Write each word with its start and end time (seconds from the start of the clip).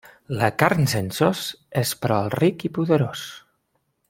La 0.37 0.47
carn 0.61 0.87
sense 0.93 1.27
os 1.27 1.43
és 1.83 1.93
per 2.05 2.13
al 2.19 2.35
ric 2.39 2.69
i 2.71 2.75
poderós. 2.79 3.29